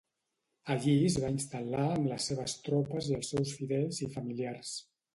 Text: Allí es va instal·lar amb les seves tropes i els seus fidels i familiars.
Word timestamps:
Allí 0.75 0.95
es 1.09 1.17
va 1.25 1.29
instal·lar 1.33 1.85
amb 1.97 2.11
les 2.13 2.31
seves 2.33 2.57
tropes 2.71 3.13
i 3.13 3.17
els 3.21 3.33
seus 3.37 3.57
fidels 3.63 4.05
i 4.09 4.13
familiars. 4.19 4.79